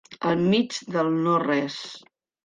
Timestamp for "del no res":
0.95-1.77